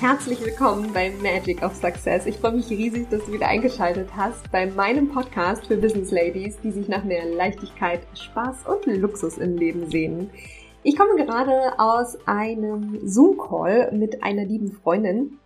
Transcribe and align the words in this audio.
Herzlich 0.00 0.44
willkommen 0.44 0.92
bei 0.92 1.12
Magic 1.22 1.62
of 1.62 1.74
Success. 1.74 2.26
Ich 2.26 2.36
freue 2.36 2.52
mich 2.52 2.70
riesig, 2.70 3.08
dass 3.10 3.24
du 3.26 3.32
wieder 3.32 3.48
eingeschaltet 3.48 4.08
hast 4.16 4.50
bei 4.50 4.66
meinem 4.66 5.08
Podcast 5.08 5.66
für 5.66 5.76
Business 5.76 6.10
Ladies, 6.10 6.56
die 6.62 6.70
sich 6.70 6.88
nach 6.88 7.04
mehr 7.04 7.24
Leichtigkeit, 7.26 8.00
Spaß 8.14 8.64
und 8.66 8.86
Luxus 8.86 9.38
im 9.38 9.56
Leben 9.56 9.90
sehen. 9.90 10.30
Ich 10.82 10.96
komme 10.96 11.16
gerade 11.16 11.78
aus 11.78 12.16
einem 12.26 13.00
Zoom-Call 13.06 13.92
mit 13.92 14.22
einer 14.22 14.44
lieben 14.44 14.72
Freundin 14.72 15.38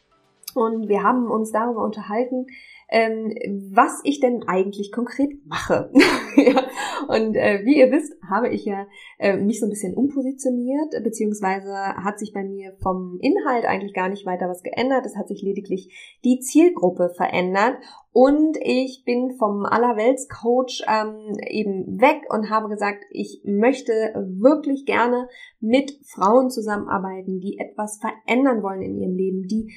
und 0.54 0.88
wir 0.88 1.02
haben 1.02 1.30
uns 1.30 1.52
darüber 1.52 1.84
unterhalten, 1.84 2.46
ähm, 2.90 3.32
was 3.72 4.00
ich 4.04 4.20
denn 4.20 4.42
eigentlich 4.46 4.92
konkret 4.92 5.30
mache. 5.46 5.90
ja. 6.36 6.64
Und 7.08 7.36
äh, 7.36 7.64
wie 7.64 7.78
ihr 7.78 7.90
wisst, 7.90 8.14
habe 8.28 8.48
ich 8.48 8.64
ja 8.64 8.86
äh, 9.18 9.36
mich 9.36 9.60
so 9.60 9.66
ein 9.66 9.70
bisschen 9.70 9.94
umpositioniert, 9.94 11.02
beziehungsweise 11.02 11.72
hat 11.72 12.18
sich 12.18 12.32
bei 12.32 12.42
mir 12.42 12.76
vom 12.82 13.18
Inhalt 13.20 13.64
eigentlich 13.64 13.94
gar 13.94 14.08
nicht 14.08 14.26
weiter 14.26 14.48
was 14.48 14.62
geändert. 14.62 15.06
Es 15.06 15.16
hat 15.16 15.28
sich 15.28 15.42
lediglich 15.42 16.18
die 16.24 16.40
Zielgruppe 16.40 17.12
verändert 17.16 17.76
und 18.12 18.56
ich 18.60 19.04
bin 19.04 19.36
vom 19.38 19.64
Allerweltscoach 19.64 20.82
ähm, 20.88 21.36
eben 21.48 22.00
weg 22.00 22.22
und 22.28 22.50
habe 22.50 22.68
gesagt, 22.68 23.04
ich 23.10 23.42
möchte 23.44 23.92
wirklich 23.92 24.84
gerne 24.84 25.28
mit 25.60 25.92
Frauen 26.06 26.50
zusammenarbeiten, 26.50 27.38
die 27.38 27.58
etwas 27.58 28.00
verändern 28.00 28.64
wollen 28.64 28.82
in 28.82 28.96
ihrem 28.96 29.14
Leben, 29.14 29.42
die 29.46 29.72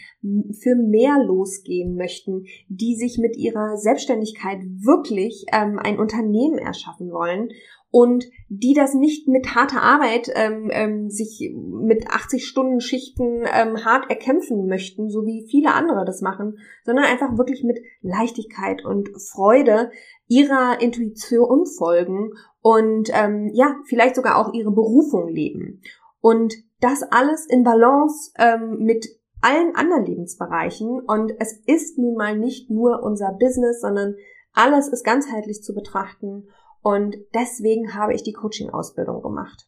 für 0.60 0.76
mehr 0.76 1.24
losgehen 1.24 1.96
möchten, 1.96 2.46
die 2.70 2.96
sich 2.96 3.20
mit 3.20 3.38
ihrer 3.38 3.78
Selbstständigkeit 3.78 4.60
wirklich 4.84 5.46
ähm, 5.54 5.78
ein 5.78 6.00
Unternehmen 6.00 6.58
erschaffen 6.58 7.12
wollen 7.12 7.50
und 7.96 8.26
die 8.50 8.74
das 8.74 8.96
nicht 8.96 9.28
mit 9.28 9.54
harter 9.54 9.84
Arbeit 9.84 10.28
ähm, 10.34 10.72
ähm, 10.72 11.12
sich 11.12 11.54
mit 11.54 12.08
80 12.10 12.44
Stunden 12.44 12.82
Schichten 12.82 13.44
ähm, 13.46 13.86
hart 13.86 14.10
erkämpfen 14.10 14.66
möchten, 14.66 15.12
so 15.12 15.28
wie 15.28 15.46
viele 15.48 15.76
andere 15.76 16.04
das 16.04 16.22
machen, 16.22 16.58
sondern 16.84 17.06
einfach 17.06 17.38
wirklich 17.38 17.64
mit 17.64 17.78
Leichtigkeit 18.02 18.84
und 18.84 19.10
Freude 19.32 19.92
ihrer 20.28 20.82
Intuition 20.82 21.68
folgen 21.68 22.32
und 22.64 23.12
ähm, 23.14 23.52
ja, 23.54 23.76
vielleicht 23.86 24.16
sogar 24.16 24.40
auch 24.40 24.56
ihre 24.56 24.72
Berufung 24.72 25.28
leben. 25.28 25.84
Und 26.20 26.56
das 26.80 27.04
alles 27.04 27.46
in 27.46 27.64
Balance 27.64 28.32
ähm, 28.40 28.78
mit 28.80 29.06
allen 29.42 29.76
anderen 29.76 30.06
Lebensbereichen. 30.06 31.00
Und 31.00 31.32
es 31.38 31.62
ist 31.68 32.00
nun 32.00 32.16
mal 32.16 32.36
nicht 32.36 32.72
nur 32.72 33.04
unser 33.04 33.38
Business, 33.40 33.82
sondern 33.82 34.16
alles 34.52 34.88
ist 34.88 35.04
ganzheitlich 35.04 35.62
zu 35.62 35.76
betrachten. 35.76 36.48
Und 36.84 37.16
deswegen 37.34 37.96
habe 37.96 38.14
ich 38.14 38.24
die 38.24 38.34
Coaching-Ausbildung 38.34 39.22
gemacht. 39.22 39.68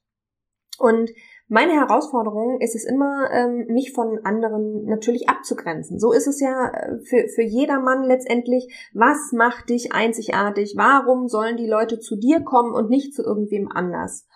Und 0.78 1.10
meine 1.48 1.74
Herausforderung 1.74 2.60
ist 2.60 2.76
es 2.76 2.84
immer, 2.84 3.30
ähm, 3.32 3.68
mich 3.70 3.94
von 3.94 4.20
anderen 4.26 4.86
natürlich 4.86 5.30
abzugrenzen. 5.30 6.00
So 6.00 6.12
ist 6.12 6.28
es 6.28 6.42
ja 6.42 6.70
äh, 6.70 7.00
für, 7.00 7.28
für 7.30 7.44
jedermann 7.44 8.04
letztendlich. 8.04 8.92
Was 8.94 9.32
macht 9.32 9.70
dich 9.70 9.94
einzigartig? 9.94 10.74
Warum 10.76 11.30
sollen 11.30 11.56
die 11.56 11.70
Leute 11.70 12.00
zu 12.00 12.18
dir 12.18 12.42
kommen 12.42 12.74
und 12.74 12.90
nicht 12.90 13.14
zu 13.14 13.24
irgendwem 13.24 13.72
anders? 13.72 14.28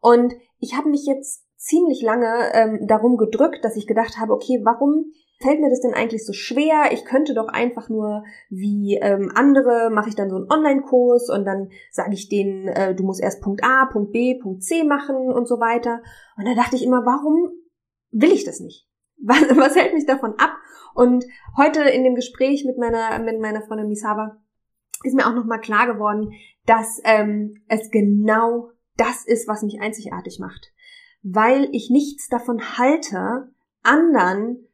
Und 0.00 0.34
ich 0.58 0.76
habe 0.76 0.90
mich 0.90 1.06
jetzt 1.06 1.46
ziemlich 1.56 2.02
lange 2.02 2.52
ähm, 2.52 2.86
darum 2.86 3.16
gedrückt, 3.16 3.64
dass 3.64 3.76
ich 3.76 3.86
gedacht 3.86 4.18
habe, 4.18 4.34
okay, 4.34 4.60
warum 4.62 5.12
fällt 5.40 5.60
mir 5.60 5.70
das 5.70 5.80
denn 5.80 5.94
eigentlich 5.94 6.24
so 6.24 6.32
schwer? 6.32 6.90
Ich 6.92 7.04
könnte 7.04 7.34
doch 7.34 7.48
einfach 7.48 7.88
nur 7.88 8.24
wie 8.48 8.98
ähm, 9.00 9.30
andere, 9.34 9.90
mache 9.90 10.08
ich 10.08 10.14
dann 10.14 10.30
so 10.30 10.36
einen 10.36 10.50
Online-Kurs 10.50 11.30
und 11.30 11.44
dann 11.44 11.70
sage 11.90 12.14
ich 12.14 12.28
denen, 12.28 12.68
äh, 12.68 12.94
du 12.94 13.04
musst 13.04 13.22
erst 13.22 13.42
Punkt 13.42 13.62
A, 13.64 13.86
Punkt 13.86 14.12
B, 14.12 14.38
Punkt 14.40 14.62
C 14.62 14.84
machen 14.84 15.16
und 15.16 15.46
so 15.46 15.60
weiter. 15.60 16.02
Und 16.36 16.46
da 16.46 16.54
dachte 16.54 16.76
ich 16.76 16.84
immer, 16.84 17.04
warum 17.04 17.50
will 18.10 18.32
ich 18.32 18.44
das 18.44 18.60
nicht? 18.60 18.88
Was, 19.22 19.40
was 19.56 19.74
hält 19.74 19.94
mich 19.94 20.04
davon 20.04 20.34
ab? 20.38 20.52
Und 20.94 21.24
heute 21.56 21.80
in 21.84 22.04
dem 22.04 22.14
Gespräch 22.14 22.66
mit 22.66 22.76
meiner, 22.76 23.18
mit 23.18 23.40
meiner 23.40 23.62
Freundin 23.62 23.88
Misaba 23.88 24.36
ist 25.04 25.14
mir 25.14 25.26
auch 25.26 25.34
nochmal 25.34 25.60
klar 25.60 25.86
geworden, 25.86 26.32
dass 26.66 27.00
ähm, 27.02 27.62
es 27.66 27.90
genau 27.90 28.72
das 28.98 29.24
ist, 29.26 29.48
was 29.48 29.62
mich 29.62 29.80
einzigartig 29.80 30.38
macht. 30.38 30.72
Weil 31.22 31.68
ich 31.72 31.88
nichts 31.90 32.28
davon 32.28 32.60
halte, 32.78 33.52
anderen 33.82 34.65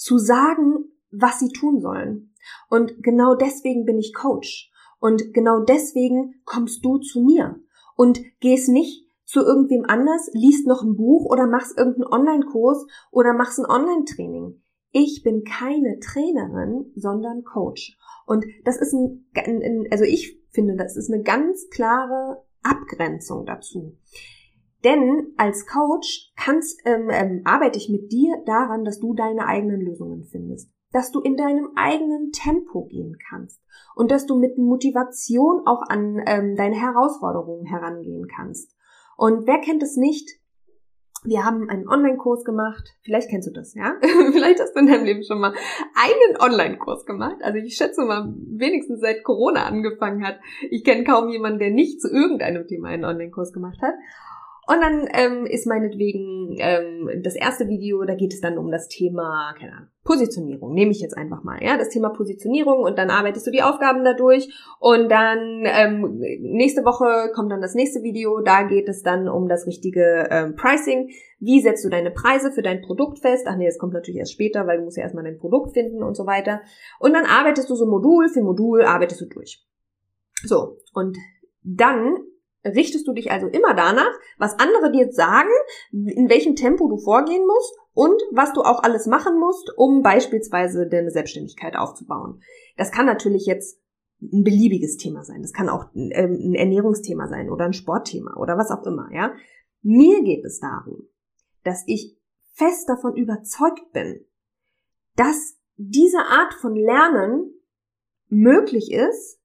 zu 0.00 0.16
sagen, 0.16 0.92
was 1.10 1.38
sie 1.40 1.50
tun 1.50 1.80
sollen. 1.80 2.32
Und 2.70 3.02
genau 3.02 3.34
deswegen 3.34 3.84
bin 3.84 3.98
ich 3.98 4.14
Coach. 4.14 4.72
Und 4.98 5.34
genau 5.34 5.60
deswegen 5.60 6.40
kommst 6.44 6.84
du 6.84 6.98
zu 6.98 7.20
mir. 7.20 7.60
Und 7.96 8.20
gehst 8.40 8.70
nicht 8.70 9.06
zu 9.26 9.40
irgendwem 9.40 9.84
anders, 9.86 10.30
liest 10.32 10.66
noch 10.66 10.82
ein 10.82 10.96
Buch 10.96 11.26
oder 11.26 11.46
machst 11.46 11.76
irgendeinen 11.76 12.12
Online-Kurs 12.12 12.86
oder 13.10 13.34
machst 13.34 13.58
ein 13.58 13.66
Online-Training. 13.66 14.62
Ich 14.90 15.22
bin 15.22 15.44
keine 15.44 16.00
Trainerin, 16.00 16.92
sondern 16.96 17.44
Coach. 17.44 17.96
Und 18.26 18.46
das 18.64 18.78
ist 18.78 18.94
ein, 18.94 19.26
also 19.90 20.04
ich 20.04 20.40
finde, 20.48 20.76
das 20.76 20.96
ist 20.96 21.12
eine 21.12 21.22
ganz 21.22 21.68
klare 21.68 22.42
Abgrenzung 22.62 23.44
dazu. 23.44 23.98
Denn 24.84 25.34
als 25.36 25.66
Coach 25.66 26.32
kannst, 26.36 26.80
ähm, 26.86 27.08
ähm, 27.10 27.42
arbeite 27.44 27.78
ich 27.78 27.90
mit 27.90 28.10
dir 28.12 28.42
daran, 28.46 28.84
dass 28.84 28.98
du 28.98 29.14
deine 29.14 29.46
eigenen 29.46 29.80
Lösungen 29.80 30.24
findest, 30.24 30.70
dass 30.92 31.12
du 31.12 31.20
in 31.20 31.36
deinem 31.36 31.70
eigenen 31.76 32.32
Tempo 32.32 32.86
gehen 32.86 33.18
kannst 33.28 33.60
und 33.94 34.10
dass 34.10 34.26
du 34.26 34.38
mit 34.38 34.56
Motivation 34.56 35.62
auch 35.66 35.82
an 35.88 36.22
ähm, 36.26 36.56
deine 36.56 36.76
Herausforderungen 36.76 37.66
herangehen 37.66 38.26
kannst. 38.34 38.74
Und 39.16 39.46
wer 39.46 39.58
kennt 39.58 39.82
es 39.82 39.96
nicht? 39.96 40.40
Wir 41.22 41.44
haben 41.44 41.68
einen 41.68 41.86
Online-Kurs 41.86 42.44
gemacht. 42.44 42.96
Vielleicht 43.02 43.28
kennst 43.28 43.46
du 43.46 43.52
das, 43.52 43.74
ja? 43.74 43.96
Vielleicht 44.32 44.58
hast 44.58 44.74
du 44.74 44.80
in 44.80 44.86
deinem 44.86 45.04
Leben 45.04 45.22
schon 45.22 45.38
mal 45.38 45.52
einen 45.94 46.40
Online-Kurs 46.40 47.04
gemacht. 47.04 47.36
Also 47.42 47.58
ich 47.58 47.74
schätze 47.76 48.06
mal, 48.06 48.32
wenigstens 48.46 49.00
seit 49.00 49.22
Corona 49.22 49.66
angefangen 49.66 50.26
hat. 50.26 50.40
Ich 50.70 50.82
kenne 50.82 51.04
kaum 51.04 51.28
jemanden, 51.28 51.58
der 51.58 51.70
nicht 51.70 52.00
zu 52.00 52.10
irgendeinem 52.10 52.66
Thema 52.66 52.88
einen 52.88 53.04
Online-Kurs 53.04 53.52
gemacht 53.52 53.82
hat. 53.82 53.92
Und 54.70 54.80
dann 54.80 55.08
ähm, 55.14 55.46
ist 55.46 55.66
meinetwegen 55.66 56.54
ähm, 56.60 57.22
das 57.24 57.34
erste 57.34 57.66
Video, 57.66 58.04
da 58.04 58.14
geht 58.14 58.32
es 58.32 58.40
dann 58.40 58.56
um 58.56 58.70
das 58.70 58.86
Thema, 58.86 59.52
keine 59.58 59.72
Ahnung, 59.72 59.88
Positionierung, 60.04 60.74
nehme 60.74 60.92
ich 60.92 61.00
jetzt 61.00 61.16
einfach 61.16 61.42
mal, 61.42 61.60
ja, 61.60 61.76
das 61.76 61.88
Thema 61.88 62.10
Positionierung 62.10 62.84
und 62.84 62.96
dann 62.96 63.10
arbeitest 63.10 63.48
du 63.48 63.50
die 63.50 63.64
Aufgaben 63.64 64.04
dadurch 64.04 64.48
und 64.78 65.10
dann 65.10 65.64
ähm, 65.64 66.20
nächste 66.38 66.84
Woche 66.84 67.32
kommt 67.34 67.50
dann 67.50 67.60
das 67.60 67.74
nächste 67.74 68.04
Video, 68.04 68.42
da 68.42 68.62
geht 68.62 68.88
es 68.88 69.02
dann 69.02 69.28
um 69.28 69.48
das 69.48 69.66
richtige 69.66 70.28
ähm, 70.30 70.54
Pricing, 70.54 71.10
wie 71.40 71.60
setzt 71.60 71.84
du 71.84 71.88
deine 71.88 72.12
Preise 72.12 72.52
für 72.52 72.62
dein 72.62 72.80
Produkt 72.80 73.18
fest, 73.18 73.46
ach 73.48 73.56
nee, 73.56 73.66
das 73.66 73.78
kommt 73.78 73.94
natürlich 73.94 74.20
erst 74.20 74.34
später, 74.34 74.68
weil 74.68 74.78
du 74.78 74.84
musst 74.84 74.98
ja 74.98 75.02
erstmal 75.02 75.24
dein 75.24 75.38
Produkt 75.38 75.72
finden 75.72 76.04
und 76.04 76.16
so 76.16 76.26
weiter. 76.26 76.60
Und 77.00 77.12
dann 77.12 77.24
arbeitest 77.24 77.68
du 77.70 77.74
so 77.74 77.86
Modul 77.86 78.28
für 78.28 78.42
Modul, 78.42 78.82
arbeitest 78.82 79.22
du 79.22 79.26
durch. 79.26 79.66
So, 80.44 80.78
und 80.94 81.16
dann 81.64 82.14
richtest 82.64 83.06
du 83.06 83.12
dich 83.12 83.30
also 83.30 83.46
immer 83.46 83.74
danach, 83.74 84.12
was 84.38 84.58
andere 84.58 84.92
dir 84.92 85.12
sagen, 85.12 85.50
in 85.92 86.28
welchem 86.28 86.56
Tempo 86.56 86.88
du 86.88 86.98
vorgehen 86.98 87.46
musst 87.46 87.74
und 87.94 88.20
was 88.32 88.52
du 88.52 88.62
auch 88.62 88.82
alles 88.82 89.06
machen 89.06 89.38
musst, 89.38 89.72
um 89.76 90.02
beispielsweise 90.02 90.88
deine 90.88 91.10
Selbstständigkeit 91.10 91.76
aufzubauen. 91.76 92.42
Das 92.76 92.92
kann 92.92 93.06
natürlich 93.06 93.46
jetzt 93.46 93.80
ein 94.22 94.44
beliebiges 94.44 94.96
Thema 94.96 95.24
sein. 95.24 95.42
Das 95.42 95.52
kann 95.52 95.68
auch 95.68 95.86
ähm, 95.94 96.38
ein 96.42 96.54
Ernährungsthema 96.54 97.28
sein 97.28 97.50
oder 97.50 97.64
ein 97.64 97.72
Sportthema 97.72 98.36
oder 98.36 98.58
was 98.58 98.70
auch 98.70 98.84
immer, 98.84 99.08
ja. 99.12 99.32
Mir 99.82 100.22
geht 100.22 100.44
es 100.44 100.60
darum, 100.60 101.08
dass 101.64 101.84
ich 101.86 102.18
fest 102.52 102.88
davon 102.88 103.16
überzeugt 103.16 103.92
bin, 103.92 104.26
dass 105.16 105.56
diese 105.76 106.18
Art 106.18 106.52
von 106.54 106.76
Lernen 106.76 107.54
möglich 108.28 108.92
ist, 108.92 109.40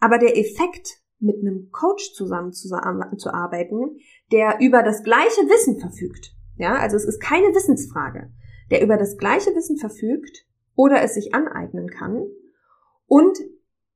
aber 0.00 0.18
der 0.18 0.36
Effekt 0.36 1.01
mit 1.22 1.36
einem 1.38 1.70
Coach 1.70 2.12
zusammen 2.14 2.52
zu, 2.52 2.68
zu 2.68 3.32
arbeiten, 3.32 3.96
der 4.30 4.58
über 4.60 4.82
das 4.82 5.02
gleiche 5.02 5.42
Wissen 5.48 5.78
verfügt. 5.78 6.34
Ja, 6.58 6.74
also 6.74 6.96
es 6.96 7.04
ist 7.04 7.20
keine 7.20 7.54
Wissensfrage, 7.54 8.30
der 8.70 8.82
über 8.82 8.96
das 8.96 9.16
gleiche 9.16 9.54
Wissen 9.54 9.78
verfügt 9.78 10.46
oder 10.74 11.02
es 11.02 11.14
sich 11.14 11.34
aneignen 11.34 11.88
kann 11.88 12.26
und 13.06 13.38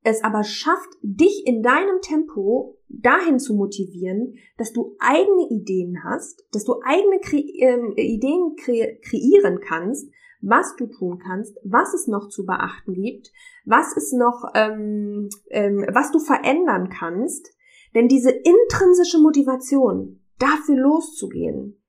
es 0.02 0.22
aber 0.22 0.44
schafft, 0.44 0.88
dich 1.02 1.46
in 1.46 1.62
deinem 1.62 2.00
Tempo 2.00 2.78
dahin 2.88 3.40
zu 3.40 3.54
motivieren, 3.54 4.36
dass 4.56 4.72
du 4.72 4.94
eigene 5.00 5.48
Ideen 5.50 6.04
hast, 6.04 6.46
dass 6.52 6.64
du 6.64 6.80
eigene 6.84 7.18
Kre 7.18 7.38
äh, 7.38 8.00
Ideen 8.00 8.54
kre 8.56 8.98
kreieren 9.02 9.58
kannst, 9.60 10.08
was 10.40 10.76
du 10.76 10.86
tun 10.86 11.18
kannst, 11.18 11.56
was 11.64 11.94
es 11.94 12.06
noch 12.06 12.28
zu 12.28 12.44
beachten 12.44 12.94
gibt, 12.94 13.32
was 13.64 13.96
es 13.96 14.12
noch, 14.12 14.50
ähm, 14.54 15.28
ähm, 15.50 15.86
was 15.92 16.12
du 16.12 16.18
verändern 16.18 16.90
kannst. 16.90 17.48
Denn 17.94 18.08
diese 18.08 18.30
intrinsische 18.30 19.18
Motivation, 19.18 20.20
dafür 20.38 20.76
loszugehen, 20.76 21.82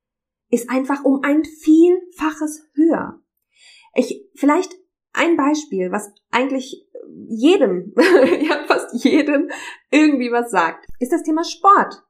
ist 0.50 0.70
einfach 0.70 1.04
um 1.04 1.20
ein 1.22 1.44
Vielfaches 1.44 2.66
höher. 2.74 3.20
Ich, 3.94 4.26
vielleicht 4.34 4.74
ein 5.12 5.36
Beispiel, 5.36 5.90
was 5.90 6.10
eigentlich 6.30 6.88
jedem, 7.28 7.92
ja, 7.96 8.64
fast 8.66 9.04
jedem 9.04 9.50
irgendwie 9.90 10.30
was 10.30 10.50
sagt, 10.50 10.86
ist 10.98 11.12
das 11.12 11.22
Thema 11.22 11.44
Sport. 11.44 12.02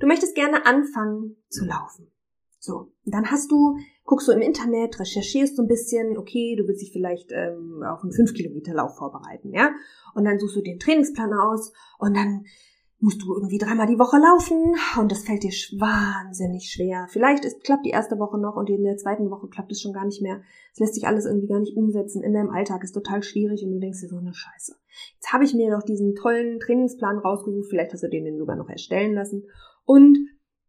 Du 0.00 0.06
möchtest 0.06 0.34
gerne 0.34 0.66
anfangen 0.66 1.36
zu 1.48 1.64
laufen. 1.64 2.10
So, 2.64 2.94
dann 3.04 3.30
hast 3.30 3.52
du, 3.52 3.76
guckst 4.04 4.26
du 4.26 4.32
im 4.32 4.40
Internet, 4.40 4.98
recherchierst 4.98 5.54
so 5.54 5.62
ein 5.62 5.68
bisschen, 5.68 6.16
okay, 6.16 6.56
du 6.56 6.66
willst 6.66 6.80
dich 6.80 6.92
vielleicht 6.92 7.30
ähm, 7.30 7.82
auf 7.86 8.02
einen 8.02 8.12
5-Kilometer-Lauf 8.12 8.96
vorbereiten, 8.96 9.52
ja? 9.52 9.70
Und 10.14 10.24
dann 10.24 10.38
suchst 10.38 10.56
du 10.56 10.62
den 10.62 10.78
Trainingsplan 10.78 11.34
aus 11.34 11.74
und 11.98 12.16
dann 12.16 12.46
musst 13.00 13.20
du 13.20 13.34
irgendwie 13.34 13.58
dreimal 13.58 13.86
die 13.86 13.98
Woche 13.98 14.16
laufen 14.16 14.76
und 14.98 15.12
das 15.12 15.24
fällt 15.24 15.42
dir 15.42 15.50
wahnsinnig 15.78 16.70
schwer. 16.70 17.06
Vielleicht 17.10 17.44
ist, 17.44 17.62
klappt 17.64 17.84
die 17.84 17.90
erste 17.90 18.18
Woche 18.18 18.38
noch 18.38 18.56
und 18.56 18.70
in 18.70 18.82
der 18.82 18.96
zweiten 18.96 19.28
Woche 19.30 19.48
klappt 19.48 19.70
es 19.70 19.82
schon 19.82 19.92
gar 19.92 20.06
nicht 20.06 20.22
mehr. 20.22 20.40
Es 20.72 20.78
lässt 20.78 20.94
sich 20.94 21.06
alles 21.06 21.26
irgendwie 21.26 21.48
gar 21.48 21.60
nicht 21.60 21.76
umsetzen. 21.76 22.22
In 22.22 22.32
deinem 22.32 22.48
Alltag 22.48 22.82
ist 22.82 22.92
total 22.92 23.22
schwierig 23.22 23.62
und 23.62 23.72
du 23.72 23.78
denkst 23.78 24.00
dir 24.00 24.08
so 24.08 24.16
eine 24.16 24.32
Scheiße. 24.32 24.74
Jetzt 25.16 25.32
habe 25.34 25.44
ich 25.44 25.52
mir 25.52 25.70
doch 25.70 25.82
diesen 25.82 26.14
tollen 26.14 26.60
Trainingsplan 26.60 27.18
rausgesucht. 27.18 27.68
Vielleicht 27.68 27.92
hast 27.92 28.04
du 28.04 28.08
den, 28.08 28.24
den 28.24 28.38
sogar 28.38 28.56
noch 28.56 28.70
erstellen 28.70 29.12
lassen 29.12 29.44
und 29.84 30.16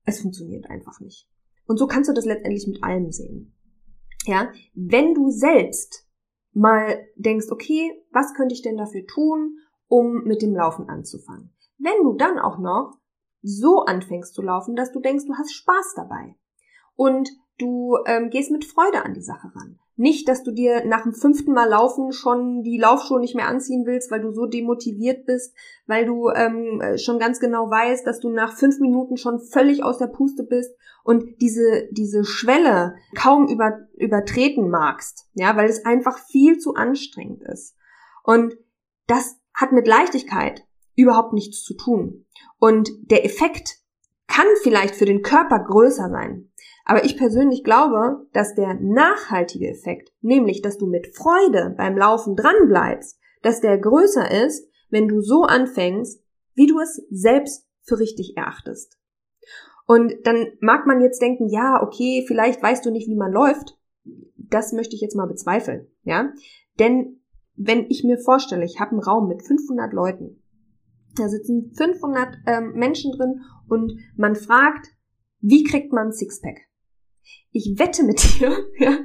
es 0.03 0.19
funktioniert 0.19 0.69
einfach 0.69 0.99
nicht. 0.99 1.29
Und 1.65 1.77
so 1.77 1.87
kannst 1.87 2.09
du 2.09 2.13
das 2.13 2.25
letztendlich 2.25 2.67
mit 2.67 2.83
allem 2.83 3.11
sehen. 3.11 3.53
Ja, 4.25 4.51
wenn 4.73 5.13
du 5.13 5.29
selbst 5.29 6.07
mal 6.53 7.05
denkst, 7.15 7.47
okay, 7.51 7.91
was 8.11 8.33
könnte 8.33 8.53
ich 8.53 8.61
denn 8.61 8.77
dafür 8.77 9.05
tun, 9.05 9.57
um 9.87 10.23
mit 10.23 10.41
dem 10.41 10.55
Laufen 10.55 10.89
anzufangen? 10.89 11.53
Wenn 11.77 12.03
du 12.03 12.13
dann 12.13 12.39
auch 12.39 12.57
noch 12.57 12.97
so 13.41 13.81
anfängst 13.81 14.33
zu 14.33 14.41
laufen, 14.41 14.75
dass 14.75 14.91
du 14.91 14.99
denkst, 14.99 15.25
du 15.25 15.35
hast 15.35 15.53
Spaß 15.53 15.93
dabei 15.95 16.35
und 16.95 17.29
du 17.59 17.97
ähm, 18.05 18.29
gehst 18.29 18.51
mit 18.51 18.65
Freude 18.65 19.03
an 19.03 19.13
die 19.13 19.21
Sache 19.21 19.51
ran. 19.53 19.79
Nicht, 19.97 20.27
dass 20.27 20.43
du 20.43 20.51
dir 20.51 20.85
nach 20.85 21.03
dem 21.03 21.13
fünften 21.13 21.53
Mal 21.53 21.69
laufen 21.69 22.11
schon 22.11 22.63
die 22.63 22.77
Laufschuhe 22.77 23.19
nicht 23.19 23.35
mehr 23.35 23.47
anziehen 23.47 23.85
willst, 23.85 24.11
weil 24.11 24.21
du 24.21 24.31
so 24.31 24.45
demotiviert 24.45 25.25
bist, 25.25 25.55
weil 25.87 26.05
du 26.05 26.29
ähm, 26.29 26.81
schon 26.97 27.17
ganz 27.17 27.39
genau 27.39 27.69
weißt, 27.69 28.05
dass 28.05 28.19
du 28.19 28.29
nach 28.29 28.57
fünf 28.57 28.79
Minuten 28.79 29.15
schon 29.15 29.39
völlig 29.39 29.83
aus 29.83 29.97
der 29.97 30.07
Puste 30.07 30.43
bist 30.43 30.75
und 31.05 31.39
diese, 31.39 31.87
diese 31.91 32.25
Schwelle 32.25 32.95
kaum 33.15 33.47
über, 33.47 33.87
übertreten 33.93 34.69
magst, 34.69 35.29
ja, 35.33 35.55
weil 35.55 35.69
es 35.69 35.85
einfach 35.85 36.17
viel 36.17 36.57
zu 36.57 36.73
anstrengend 36.73 37.43
ist. 37.43 37.75
Und 38.23 38.57
das 39.07 39.37
hat 39.53 39.71
mit 39.71 39.87
Leichtigkeit 39.87 40.65
überhaupt 40.95 41.33
nichts 41.33 41.63
zu 41.63 41.73
tun. 41.75 42.25
Und 42.59 42.89
der 43.11 43.23
Effekt 43.23 43.77
kann 44.27 44.47
vielleicht 44.63 44.95
für 44.95 45.05
den 45.05 45.21
Körper 45.21 45.59
größer 45.59 46.09
sein. 46.09 46.51
Aber 46.85 47.03
ich 47.03 47.17
persönlich 47.17 47.63
glaube, 47.63 48.27
dass 48.31 48.55
der 48.55 48.75
nachhaltige 48.75 49.67
Effekt, 49.67 50.11
nämlich 50.21 50.61
dass 50.61 50.77
du 50.77 50.85
mit 50.85 51.15
Freude 51.15 51.73
beim 51.77 51.97
Laufen 51.97 52.35
dran 52.35 52.67
bleibst, 52.67 53.19
dass 53.41 53.59
der 53.59 53.77
größer 53.77 54.45
ist, 54.45 54.69
wenn 54.89 55.07
du 55.07 55.21
so 55.21 55.43
anfängst, 55.43 56.23
wie 56.53 56.67
du 56.67 56.79
es 56.79 57.01
selbst 57.09 57.67
für 57.83 57.99
richtig 57.99 58.37
erachtest. 58.37 58.97
Und 59.87 60.13
dann 60.23 60.47
mag 60.61 60.87
man 60.87 61.01
jetzt 61.01 61.21
denken, 61.21 61.49
ja, 61.49 61.81
okay, 61.81 62.23
vielleicht 62.27 62.61
weißt 62.61 62.85
du 62.85 62.91
nicht, 62.91 63.07
wie 63.07 63.17
man 63.17 63.31
läuft. 63.31 63.77
Das 64.35 64.71
möchte 64.71 64.95
ich 64.95 65.01
jetzt 65.01 65.15
mal 65.15 65.27
bezweifeln, 65.27 65.87
ja? 66.03 66.31
Denn 66.79 67.21
wenn 67.55 67.85
ich 67.89 68.03
mir 68.03 68.17
vorstelle, 68.17 68.65
ich 68.65 68.79
habe 68.79 68.91
einen 68.91 68.99
Raum 68.99 69.27
mit 69.27 69.43
500 69.43 69.91
Leuten 69.93 70.41
da 71.17 71.29
sitzen 71.29 71.71
500 71.75 72.37
ähm, 72.45 72.73
Menschen 72.73 73.11
drin 73.11 73.41
und 73.67 73.93
man 74.15 74.35
fragt, 74.35 74.87
wie 75.39 75.63
kriegt 75.63 75.91
man 75.91 76.11
Sixpack? 76.11 76.57
Ich 77.51 77.75
wette 77.77 78.03
mit 78.03 78.21
dir, 78.21 78.51
ja, 78.79 78.97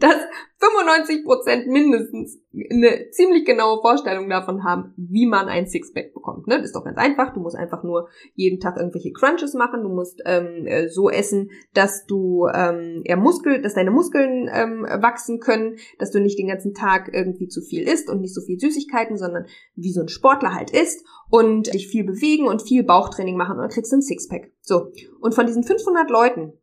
dass 0.00 0.16
95 0.58 1.24
Prozent 1.24 1.66
mindestens 1.66 2.38
eine 2.70 3.10
ziemlich 3.10 3.44
genaue 3.44 3.80
Vorstellung 3.80 4.28
davon 4.28 4.64
haben, 4.64 4.94
wie 4.96 5.26
man 5.26 5.48
ein 5.48 5.66
Sixpack 5.66 6.14
bekommt. 6.14 6.46
Ne? 6.46 6.56
Das 6.56 6.66
ist 6.66 6.76
doch 6.76 6.84
ganz 6.84 6.96
einfach. 6.96 7.34
Du 7.34 7.40
musst 7.40 7.56
einfach 7.56 7.82
nur 7.82 8.08
jeden 8.34 8.58
Tag 8.58 8.76
irgendwelche 8.78 9.12
Crunches 9.12 9.54
machen. 9.54 9.82
Du 9.82 9.90
musst 9.90 10.22
ähm, 10.24 10.66
äh, 10.66 10.88
so 10.88 11.10
essen, 11.10 11.50
dass 11.74 12.06
du 12.06 12.46
ähm, 12.52 13.02
eher 13.04 13.16
Muskel, 13.18 13.60
dass 13.60 13.74
deine 13.74 13.90
Muskeln 13.90 14.48
ähm, 14.52 14.82
wachsen 14.82 15.40
können, 15.40 15.76
dass 15.98 16.10
du 16.10 16.20
nicht 16.20 16.38
den 16.38 16.48
ganzen 16.48 16.72
Tag 16.72 17.10
irgendwie 17.12 17.48
zu 17.48 17.60
viel 17.60 17.86
isst 17.86 18.08
und 18.08 18.20
nicht 18.20 18.34
so 18.34 18.40
viel 18.40 18.58
Süßigkeiten, 18.58 19.18
sondern 19.18 19.46
wie 19.74 19.92
so 19.92 20.00
ein 20.00 20.08
Sportler 20.08 20.54
halt 20.54 20.70
isst 20.70 21.04
und 21.30 21.72
dich 21.72 21.88
viel 21.88 22.04
bewegen 22.04 22.46
und 22.46 22.62
viel 22.62 22.82
Bauchtraining 22.82 23.36
machen 23.36 23.56
und 23.56 23.62
dann 23.62 23.70
kriegst 23.70 23.92
du 23.92 23.96
ein 23.96 24.02
Sixpack. 24.02 24.52
So. 24.62 24.92
Und 25.20 25.34
von 25.34 25.46
diesen 25.46 25.64
500 25.64 26.10
Leuten 26.10 26.54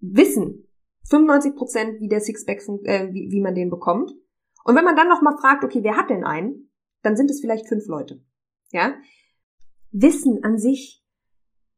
wissen 0.00 0.68
95 1.08 1.54
Prozent, 1.54 2.00
wie 2.00 2.08
der 2.08 2.20
Sixpack, 2.20 2.60
äh, 2.84 3.12
wie, 3.12 3.30
wie 3.30 3.40
man 3.40 3.54
den 3.54 3.70
bekommt. 3.70 4.12
Und 4.64 4.76
wenn 4.76 4.84
man 4.84 4.96
dann 4.96 5.08
noch 5.08 5.22
mal 5.22 5.36
fragt, 5.38 5.64
okay, 5.64 5.82
wer 5.82 5.96
hat 5.96 6.10
denn 6.10 6.24
einen, 6.24 6.70
dann 7.02 7.16
sind 7.16 7.30
es 7.30 7.40
vielleicht 7.40 7.68
fünf 7.68 7.86
Leute. 7.86 8.22
Ja? 8.70 8.94
Wissen 9.90 10.44
an 10.44 10.58
sich, 10.58 11.02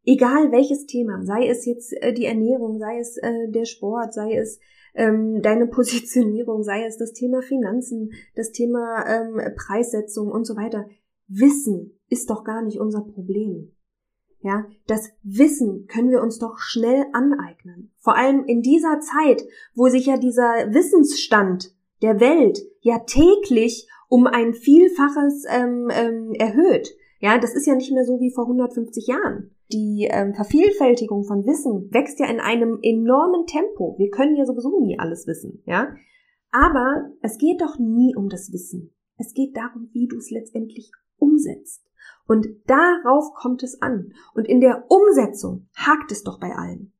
egal 0.05 0.51
welches 0.51 0.87
Thema, 0.87 1.23
sei 1.25 1.47
es 1.47 1.67
jetzt 1.67 1.93
äh, 2.03 2.13
die 2.13 2.25
Ernährung, 2.25 2.79
sei 2.79 2.99
es 2.99 3.17
äh, 3.19 3.49
der 3.49 3.65
Sport, 3.65 4.13
sei 4.15 4.35
es 4.35 4.59
ähm, 4.95 5.41
deine 5.43 5.67
Positionierung, 5.67 6.63
sei 6.65 6.85
es 6.85 6.99
das 6.99 7.13
Thema 7.13 7.43
Finanzen, 7.43 8.11
das 8.35 8.51
Thema 8.51 9.05
ähm, 9.07 9.41
Preissetzung 9.55 10.31
und 10.31 10.45
so 10.45 10.57
weiter. 10.57 10.89
Wissen 11.29 12.01
ist 12.09 12.29
doch 12.29 12.43
gar 12.43 12.63
nicht 12.63 12.81
unser 12.81 13.03
Problem. 13.03 13.73
Ja, 14.43 14.65
das 14.87 15.11
Wissen 15.23 15.87
können 15.87 16.11
wir 16.11 16.23
uns 16.23 16.39
doch 16.39 16.59
schnell 16.59 17.05
aneignen. 17.13 17.93
Vor 17.99 18.17
allem 18.17 18.45
in 18.45 18.63
dieser 18.63 19.01
Zeit, 19.01 19.45
wo 19.75 19.89
sich 19.89 20.07
ja 20.07 20.17
dieser 20.17 20.73
Wissensstand 20.73 21.75
der 22.01 22.21
Welt 22.21 22.59
ja 22.81 23.01
täglich 23.01 23.87
um 24.09 24.27
ein 24.27 24.55
Vielfaches 24.55 25.45
ähm, 25.49 25.89
ähm, 25.93 26.33
erhöht. 26.35 26.97
Ja, 27.21 27.39
das 27.39 27.55
ist 27.55 27.67
ja 27.67 27.75
nicht 27.75 27.93
mehr 27.93 28.05
so 28.05 28.19
wie 28.19 28.33
vor 28.33 28.45
150 28.45 29.07
Jahren. 29.07 29.55
Die 29.73 30.09
ähm, 30.11 30.35
Vervielfältigung 30.35 31.25
von 31.25 31.45
Wissen 31.47 31.93
wächst 31.93 32.19
ja 32.19 32.27
in 32.27 32.41
einem 32.41 32.79
enormen 32.83 33.47
Tempo. 33.47 33.95
Wir 33.99 34.11
können 34.11 34.37
ja 34.37 34.47
sowieso 34.47 34.81
nie 34.81 34.99
alles 34.99 35.27
wissen, 35.27 35.63
ja. 35.67 35.95
Aber 36.51 37.11
es 37.21 37.39
geht 37.39 37.61
doch 37.61 37.79
nie 37.79 38.17
um 38.17 38.29
das 38.29 38.53
Wissen. 38.53 38.93
Es 39.17 39.35
geht 39.35 39.57
darum, 39.57 39.91
wie 39.93 40.09
du 40.09 40.17
es 40.17 40.31
letztendlich 40.31 40.91
umsetzt. 41.19 41.85
Und 42.31 42.47
darauf 42.67 43.35
kommt 43.35 43.65
es 43.65 43.82
an. 43.82 44.12
Und 44.35 44.47
in 44.47 44.61
der 44.61 44.85
Umsetzung 44.88 45.67
hakt 45.75 46.12
es 46.12 46.23
doch 46.23 46.38
bei 46.38 46.55
allen. 46.55 46.93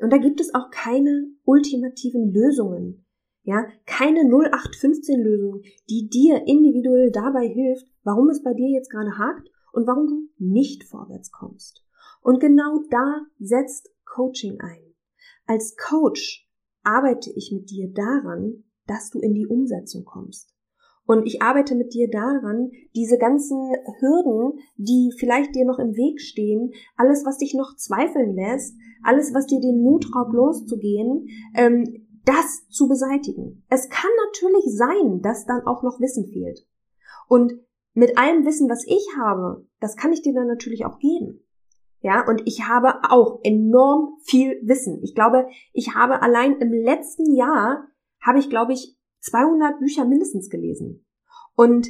Und 0.00 0.10
da 0.10 0.16
gibt 0.16 0.40
es 0.40 0.54
auch 0.54 0.70
keine 0.70 1.26
ultimativen 1.44 2.32
Lösungen. 2.32 3.04
Ja, 3.42 3.66
keine 3.84 4.20
0815 4.20 5.20
Lösung, 5.20 5.60
die 5.90 6.08
dir 6.08 6.46
individuell 6.46 7.10
dabei 7.10 7.46
hilft, 7.46 7.86
warum 8.04 8.30
es 8.30 8.42
bei 8.42 8.54
dir 8.54 8.70
jetzt 8.70 8.88
gerade 8.88 9.18
hakt 9.18 9.50
und 9.74 9.86
warum 9.86 10.06
du 10.06 10.28
nicht 10.38 10.84
vorwärts 10.84 11.30
kommst. 11.30 11.84
Und 12.22 12.40
genau 12.40 12.80
da 12.88 13.20
setzt 13.38 13.90
Coaching 14.06 14.58
ein. 14.60 14.94
Als 15.44 15.76
Coach 15.76 16.48
arbeite 16.84 17.30
ich 17.36 17.52
mit 17.52 17.68
dir 17.68 17.92
daran, 17.92 18.64
dass 18.86 19.10
du 19.10 19.18
in 19.18 19.34
die 19.34 19.46
Umsetzung 19.46 20.06
kommst. 20.06 20.53
Und 21.06 21.26
ich 21.26 21.42
arbeite 21.42 21.74
mit 21.74 21.92
dir 21.92 22.08
daran, 22.10 22.70
diese 22.94 23.18
ganzen 23.18 23.58
Hürden, 24.00 24.58
die 24.76 25.12
vielleicht 25.18 25.54
dir 25.54 25.66
noch 25.66 25.78
im 25.78 25.94
Weg 25.94 26.20
stehen, 26.20 26.72
alles, 26.96 27.24
was 27.26 27.38
dich 27.38 27.54
noch 27.54 27.76
zweifeln 27.76 28.34
lässt, 28.34 28.74
alles, 29.02 29.34
was 29.34 29.46
dir 29.46 29.60
den 29.60 29.82
Mut 29.82 30.06
raubt, 30.14 30.32
loszugehen, 30.32 31.28
ähm, 31.54 32.06
das 32.24 32.66
zu 32.68 32.88
beseitigen. 32.88 33.62
Es 33.68 33.90
kann 33.90 34.10
natürlich 34.26 34.64
sein, 34.74 35.20
dass 35.20 35.44
dann 35.44 35.66
auch 35.66 35.82
noch 35.82 36.00
Wissen 36.00 36.26
fehlt. 36.26 36.66
Und 37.28 37.52
mit 37.92 38.18
allem 38.18 38.46
Wissen, 38.46 38.68
was 38.70 38.84
ich 38.86 39.06
habe, 39.18 39.66
das 39.80 39.96
kann 39.96 40.12
ich 40.12 40.22
dir 40.22 40.32
dann 40.32 40.46
natürlich 40.46 40.86
auch 40.86 40.98
geben. 40.98 41.40
Ja, 42.00 42.26
und 42.26 42.42
ich 42.44 42.68
habe 42.68 42.94
auch 43.08 43.40
enorm 43.44 44.16
viel 44.24 44.60
Wissen. 44.62 45.00
Ich 45.02 45.14
glaube, 45.14 45.46
ich 45.72 45.94
habe 45.94 46.22
allein 46.22 46.58
im 46.58 46.72
letzten 46.72 47.34
Jahr, 47.34 47.88
habe 48.20 48.38
ich, 48.38 48.50
glaube 48.50 48.72
ich, 48.72 48.98
200 49.24 49.78
Bücher 49.78 50.04
mindestens 50.04 50.50
gelesen. 50.50 51.04
Und 51.56 51.88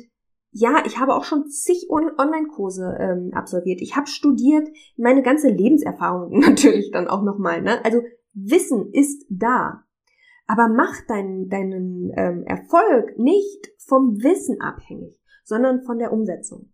ja, 0.50 0.84
ich 0.86 1.00
habe 1.00 1.14
auch 1.14 1.24
schon 1.24 1.48
zig 1.48 1.88
Online-Kurse 1.90 2.96
ähm, 3.00 3.30
absolviert. 3.34 3.80
Ich 3.80 3.96
habe 3.96 4.06
studiert, 4.06 4.68
meine 4.96 5.22
ganze 5.22 5.48
Lebenserfahrung 5.48 6.38
natürlich 6.38 6.92
dann 6.92 7.08
auch 7.08 7.22
nochmal. 7.22 7.60
Ne? 7.60 7.84
Also 7.84 8.02
Wissen 8.32 8.92
ist 8.92 9.26
da. 9.28 9.84
Aber 10.46 10.68
mach 10.68 10.94
deinen, 11.08 11.48
deinen 11.48 12.12
ähm, 12.16 12.44
Erfolg 12.44 13.18
nicht 13.18 13.72
vom 13.78 14.22
Wissen 14.22 14.60
abhängig, 14.60 15.18
sondern 15.42 15.82
von 15.82 15.98
der 15.98 16.12
Umsetzung. 16.12 16.70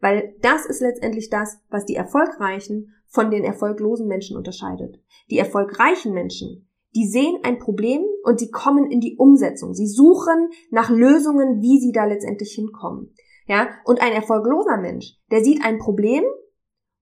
Weil 0.00 0.34
das 0.40 0.66
ist 0.66 0.80
letztendlich 0.80 1.30
das, 1.30 1.58
was 1.70 1.86
die 1.86 1.96
erfolgreichen 1.96 2.94
von 3.06 3.30
den 3.30 3.44
erfolglosen 3.44 4.06
Menschen 4.06 4.36
unterscheidet. 4.36 5.00
Die 5.30 5.38
erfolgreichen 5.38 6.12
Menschen, 6.12 6.68
die 6.94 7.08
sehen 7.08 7.38
ein 7.42 7.58
Problem 7.58 8.02
und 8.22 8.38
sie 8.38 8.50
kommen 8.50 8.90
in 8.90 9.00
die 9.00 9.16
Umsetzung. 9.16 9.74
Sie 9.74 9.86
suchen 9.86 10.50
nach 10.70 10.90
Lösungen, 10.90 11.60
wie 11.60 11.80
sie 11.80 11.92
da 11.92 12.04
letztendlich 12.04 12.52
hinkommen. 12.52 13.14
Ja, 13.46 13.68
und 13.84 14.00
ein 14.00 14.12
erfolgloser 14.12 14.78
Mensch, 14.78 15.18
der 15.30 15.44
sieht 15.44 15.64
ein 15.64 15.78
Problem 15.78 16.24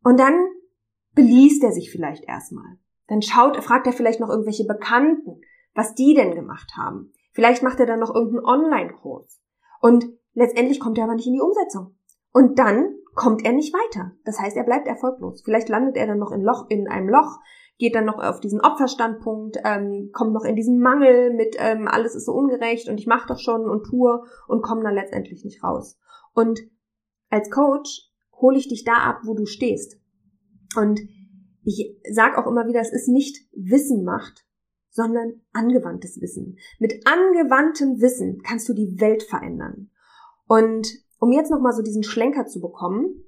und 0.03 0.19
dann 0.19 0.35
beliest 1.15 1.63
er 1.63 1.73
sich 1.73 1.91
vielleicht 1.91 2.25
erstmal. 2.25 2.79
Dann 3.07 3.23
schaut, 3.23 3.63
fragt 3.63 3.87
er 3.87 3.93
vielleicht 3.93 4.21
noch 4.21 4.31
irgendwelche 4.31 4.65
Bekannten, 4.65 5.43
was 5.75 5.95
die 5.95 6.15
denn 6.15 6.35
gemacht 6.35 6.73
haben. 6.77 7.13
Vielleicht 7.33 7.63
macht 7.63 7.81
er 7.81 7.87
dann 7.87 8.01
noch 8.01 8.15
irgendeinen 8.15 8.45
Online-Kurs. 8.45 9.41
Und 9.81 10.07
letztendlich 10.35 10.81
kommt 10.81 10.99
er 10.99 11.05
aber 11.05 11.15
nicht 11.15 11.27
in 11.27 11.35
die 11.35 11.41
Umsetzung. 11.41 11.97
Und 12.33 12.59
dann 12.59 12.95
kommt 13.15 13.45
er 13.45 13.53
nicht 13.53 13.75
weiter. 13.75 14.13
Das 14.25 14.39
heißt, 14.39 14.57
er 14.57 14.65
bleibt 14.65 14.89
erfolglos. 14.89 15.43
Vielleicht 15.45 15.69
landet 15.69 15.97
er 15.97 16.07
dann 16.07 16.19
noch 16.19 16.33
in, 16.33 16.43
Loch, 16.43 16.67
in 16.69 16.89
einem 16.89 17.09
Loch, 17.09 17.39
geht 17.83 17.97
dann 17.97 18.05
noch 18.05 18.23
auf 18.23 18.39
diesen 18.39 18.61
Opferstandpunkt, 18.61 19.59
ähm, 19.65 20.11
kommt 20.13 20.33
noch 20.33 20.45
in 20.45 20.55
diesen 20.55 20.79
Mangel 20.79 21.35
mit 21.35 21.57
ähm, 21.59 21.89
alles 21.89 22.15
ist 22.15 22.27
so 22.27 22.33
ungerecht 22.33 22.89
und 22.89 22.97
ich 23.01 23.09
mache 23.09 23.27
doch 23.27 23.41
schon 23.41 23.69
und 23.69 23.83
tue 23.83 24.23
und 24.47 24.63
komme 24.63 24.85
dann 24.85 24.95
letztendlich 24.95 25.45
nicht 25.45 25.65
raus. 25.65 25.99
Und 26.33 26.61
als 27.29 27.51
Coach 27.51 28.09
hole 28.41 28.57
ich 28.57 28.69
dich 28.69 28.85
da 28.85 28.99
ab, 28.99 29.23
wo 29.25 29.35
du 29.35 29.47
stehst. 29.47 30.01
Und 30.77 31.01
ich 31.65 31.99
sage 32.09 32.39
auch 32.39 32.47
immer 32.47 32.69
wieder, 32.69 32.79
es 32.79 32.93
ist 32.93 33.09
nicht 33.09 33.49
Wissen 33.51 34.05
macht, 34.05 34.47
sondern 34.91 35.41
angewandtes 35.53 36.21
Wissen. 36.21 36.59
Mit 36.79 37.05
angewandtem 37.05 38.01
Wissen 38.01 38.43
kannst 38.47 38.69
du 38.69 38.75
die 38.75 39.01
Welt 39.01 39.25
verändern. 39.25 39.91
Und 40.47 40.87
um 41.19 41.33
jetzt 41.33 41.51
nochmal 41.51 41.73
so 41.73 41.83
diesen 41.83 42.05
Schlenker 42.05 42.47
zu 42.47 42.61
bekommen, 42.61 43.25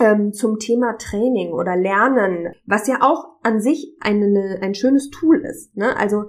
ähm, 0.00 0.32
zum 0.32 0.58
Thema 0.58 0.96
Training 0.98 1.52
oder 1.52 1.76
Lernen, 1.76 2.54
was 2.64 2.86
ja 2.88 2.98
auch 3.00 3.26
an 3.42 3.60
sich 3.60 3.96
eine, 4.00 4.58
ein 4.60 4.74
schönes 4.74 5.10
Tool 5.10 5.44
ist. 5.44 5.76
Ne? 5.76 5.96
Also 5.96 6.24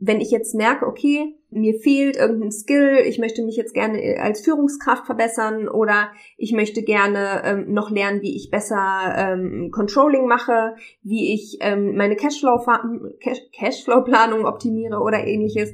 wenn 0.00 0.20
ich 0.20 0.30
jetzt 0.30 0.54
merke, 0.54 0.86
okay, 0.86 1.36
mir 1.50 1.74
fehlt 1.78 2.16
irgendein 2.16 2.52
Skill, 2.52 3.00
ich 3.06 3.18
möchte 3.18 3.44
mich 3.44 3.56
jetzt 3.56 3.74
gerne 3.74 4.02
äh, 4.02 4.18
als 4.18 4.40
Führungskraft 4.40 5.04
verbessern 5.04 5.68
oder 5.68 6.10
ich 6.38 6.52
möchte 6.52 6.82
gerne 6.82 7.42
ähm, 7.44 7.72
noch 7.72 7.90
lernen, 7.90 8.22
wie 8.22 8.34
ich 8.34 8.50
besser 8.50 9.14
ähm, 9.16 9.70
Controlling 9.70 10.26
mache, 10.26 10.74
wie 11.02 11.34
ich 11.34 11.58
ähm, 11.60 11.96
meine 11.96 12.16
Cashflow-Planung 12.16 13.18
Cashflow 13.52 14.48
optimiere 14.48 15.00
oder 15.00 15.26
ähnliches, 15.26 15.70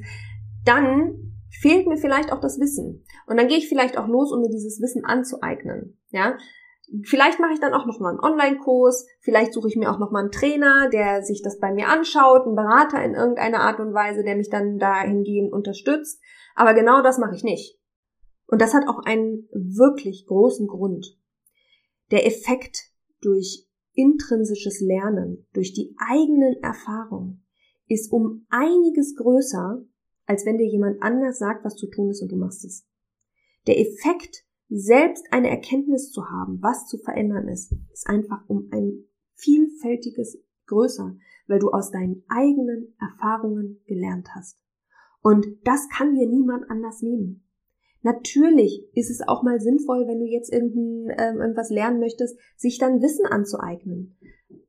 dann 0.65 1.33
fehlt 1.49 1.87
mir 1.87 1.97
vielleicht 1.97 2.33
auch 2.33 2.41
das 2.41 2.59
Wissen. 2.59 3.05
Und 3.25 3.37
dann 3.37 3.47
gehe 3.47 3.57
ich 3.57 3.69
vielleicht 3.69 3.97
auch 3.97 4.07
los, 4.07 4.31
um 4.33 4.41
mir 4.41 4.49
dieses 4.49 4.81
Wissen 4.81 5.05
anzueignen. 5.05 5.97
Ja, 6.09 6.37
Vielleicht 7.03 7.39
mache 7.39 7.53
ich 7.53 7.59
dann 7.59 7.73
auch 7.73 7.85
noch 7.85 7.99
mal 7.99 8.11
einen 8.11 8.19
Online-Kurs, 8.19 9.07
vielleicht 9.19 9.53
suche 9.53 9.67
ich 9.67 9.75
mir 9.75 9.91
auch 9.91 9.99
noch 9.99 10.11
mal 10.11 10.21
einen 10.21 10.31
Trainer, 10.31 10.89
der 10.89 11.21
sich 11.21 11.41
das 11.41 11.59
bei 11.59 11.73
mir 11.73 11.89
anschaut, 11.89 12.45
einen 12.45 12.55
Berater 12.55 13.03
in 13.03 13.13
irgendeiner 13.13 13.59
Art 13.59 13.79
und 13.79 13.93
Weise, 13.93 14.23
der 14.23 14.37
mich 14.37 14.49
dann 14.49 14.79
dahingehend 14.79 15.51
unterstützt. 15.51 16.21
Aber 16.55 16.73
genau 16.73 17.01
das 17.03 17.17
mache 17.17 17.35
ich 17.35 17.43
nicht. 17.43 17.77
Und 18.47 18.61
das 18.61 18.73
hat 18.73 18.87
auch 18.87 18.99
einen 19.03 19.49
wirklich 19.51 20.25
großen 20.27 20.67
Grund. 20.67 21.17
Der 22.11 22.25
Effekt 22.25 22.91
durch 23.21 23.67
intrinsisches 23.93 24.79
Lernen, 24.79 25.45
durch 25.53 25.73
die 25.73 25.93
eigenen 25.97 26.55
Erfahrungen, 26.63 27.43
ist 27.87 28.11
um 28.13 28.45
einiges 28.49 29.15
größer, 29.15 29.83
als 30.25 30.45
wenn 30.45 30.57
dir 30.57 30.67
jemand 30.67 31.01
anders 31.01 31.39
sagt, 31.39 31.65
was 31.65 31.75
zu 31.75 31.87
tun 31.87 32.11
ist 32.11 32.21
und 32.21 32.31
du 32.31 32.37
machst 32.37 32.63
es. 32.63 32.87
Der 33.65 33.79
Effekt 33.79 34.45
selbst 34.69 35.25
eine 35.31 35.49
Erkenntnis 35.49 36.11
zu 36.11 36.29
haben, 36.29 36.61
was 36.61 36.87
zu 36.87 36.97
verändern 36.97 37.47
ist, 37.47 37.73
ist 37.91 38.07
einfach 38.07 38.47
um 38.47 38.69
ein 38.71 39.05
vielfältiges 39.35 40.43
größer, 40.65 41.15
weil 41.47 41.59
du 41.59 41.69
aus 41.69 41.91
deinen 41.91 42.23
eigenen 42.27 42.95
Erfahrungen 42.99 43.81
gelernt 43.85 44.27
hast. 44.35 44.57
Und 45.21 45.47
das 45.63 45.87
kann 45.89 46.15
dir 46.15 46.27
niemand 46.27 46.69
anders 46.69 47.01
nehmen. 47.01 47.43
Natürlich 48.01 48.87
ist 48.93 49.09
es 49.09 49.27
auch 49.27 49.43
mal 49.43 49.59
sinnvoll, 49.59 50.07
wenn 50.07 50.19
du 50.19 50.25
jetzt 50.25 50.53
irgendein, 50.53 51.17
äh, 51.17 51.33
irgendwas 51.33 51.69
lernen 51.69 51.99
möchtest, 51.99 52.37
sich 52.55 52.77
dann 52.77 53.01
Wissen 53.01 53.25
anzueignen. 53.25 54.17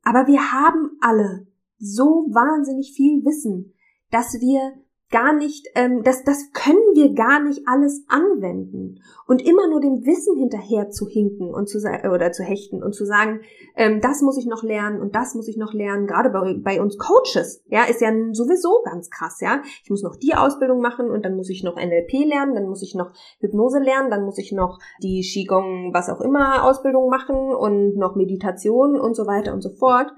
Aber 0.03 0.27
wir 0.27 0.53
haben 0.53 0.97
alle 1.01 1.47
so 1.79 2.27
wahnsinnig 2.31 2.93
viel 2.97 3.25
Wissen, 3.25 3.75
dass 4.11 4.35
wir 4.41 4.73
gar 5.11 5.33
nicht, 5.35 5.67
ähm, 5.75 6.03
das, 6.03 6.23
das 6.25 6.51
können 6.53 6.95
wir 6.95 7.15
gar 7.15 7.43
nicht 7.43 7.63
alles 7.67 8.05
anwenden. 8.09 9.01
Und 9.27 9.41
immer 9.41 9.69
nur 9.69 9.81
dem 9.81 10.05
Wissen 10.05 10.37
hinterher 10.37 10.91
zu 10.91 11.09
hinken 11.09 11.55
und 11.55 11.69
zu 11.69 11.79
oder 11.79 12.33
zu 12.33 12.43
hechten 12.43 12.83
und 12.83 12.95
zu 12.95 13.07
sagen, 13.07 13.41
ähm, 13.75 14.01
das 14.03 14.21
muss 14.21 14.37
ich 14.37 14.47
noch 14.47 14.63
lernen 14.63 15.01
und 15.01 15.15
das 15.15 15.35
muss 15.35 15.49
ich 15.49 15.57
noch 15.57 15.73
lernen. 15.73 16.07
Gerade 16.07 16.29
bei, 16.31 16.55
bei 16.63 16.83
uns 16.83 16.99
Coaches, 16.99 17.65
ja, 17.69 17.85
ist 17.85 18.03
ja 18.03 18.13
sowieso 18.33 18.83
ganz 18.85 19.09
krass, 19.09 19.41
ja. 19.41 19.63
Ich 19.83 19.91
muss 19.91 20.03
noch 20.03 20.17
die 20.17 20.35
Ausbildung 20.35 20.81
machen 20.81 21.11
und 21.11 21.25
dann 21.25 21.37
muss 21.37 21.49
ich 21.49 21.65
noch 21.65 21.77
NLP 21.77 22.27
lernen, 22.27 22.55
dann 22.55 22.69
muss 22.69 22.83
ich 22.83 22.95
noch 22.95 23.13
Hypnose 23.41 23.79
lernen, 23.79 24.11
dann 24.11 24.25
muss 24.25 24.39
ich 24.39 24.53
noch 24.53 24.79
die 25.03 25.23
Qigong, 25.23 25.95
was 25.95 26.11
auch 26.11 26.21
immer, 26.21 26.65
Ausbildung 26.65 27.09
machen 27.09 27.55
und 27.55 27.97
noch 27.97 28.15
Meditation 28.15 29.01
und 29.01 29.15
so 29.15 29.27
weiter 29.27 29.55
und 29.55 29.63
so 29.63 29.71
fort. 29.71 30.13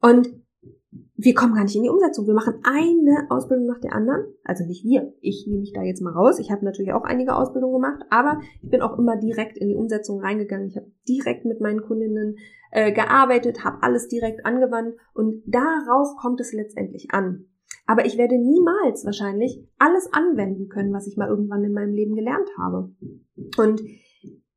Und 0.00 0.40
wir 1.22 1.34
kommen 1.34 1.54
gar 1.54 1.64
nicht 1.64 1.76
in 1.76 1.82
die 1.82 1.90
Umsetzung. 1.90 2.26
Wir 2.26 2.34
machen 2.34 2.54
eine 2.62 3.26
Ausbildung 3.30 3.66
nach 3.66 3.80
der 3.80 3.92
anderen. 3.92 4.24
Also 4.42 4.64
nicht 4.64 4.84
wir. 4.84 5.12
Ich 5.20 5.46
nehme 5.46 5.60
mich 5.60 5.72
da 5.72 5.82
jetzt 5.82 6.00
mal 6.00 6.12
raus. 6.12 6.38
Ich 6.38 6.50
habe 6.50 6.64
natürlich 6.64 6.92
auch 6.92 7.04
einige 7.04 7.34
Ausbildungen 7.34 7.74
gemacht, 7.74 8.02
aber 8.08 8.40
ich 8.62 8.70
bin 8.70 8.80
auch 8.80 8.98
immer 8.98 9.18
direkt 9.18 9.58
in 9.58 9.68
die 9.68 9.74
Umsetzung 9.74 10.20
reingegangen. 10.20 10.68
Ich 10.68 10.76
habe 10.76 10.90
direkt 11.06 11.44
mit 11.44 11.60
meinen 11.60 11.82
Kundinnen 11.82 12.36
äh, 12.70 12.92
gearbeitet, 12.92 13.64
habe 13.64 13.82
alles 13.82 14.08
direkt 14.08 14.46
angewandt 14.46 14.94
und 15.12 15.42
darauf 15.46 16.16
kommt 16.16 16.40
es 16.40 16.54
letztendlich 16.54 17.08
an. 17.10 17.46
Aber 17.86 18.06
ich 18.06 18.16
werde 18.16 18.38
niemals 18.38 19.04
wahrscheinlich 19.04 19.62
alles 19.78 20.08
anwenden 20.12 20.68
können, 20.68 20.92
was 20.92 21.06
ich 21.06 21.16
mal 21.16 21.28
irgendwann 21.28 21.64
in 21.64 21.72
meinem 21.72 21.92
Leben 21.92 22.14
gelernt 22.14 22.48
habe. 22.56 22.94
Und 23.58 23.82